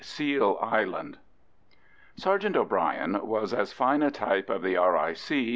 [0.03, 1.19] SEAL ISLAND.
[2.17, 5.49] Sergeant O'Bryan was as fine a type of the R.I.C.